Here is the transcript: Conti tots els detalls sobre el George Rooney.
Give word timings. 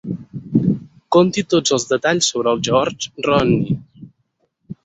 Conti 1.15 1.43
tots 1.55 1.75
els 1.77 1.85
detalls 1.91 2.31
sobre 2.33 2.57
el 2.57 2.65
George 2.69 3.29
Rooney. 3.29 3.81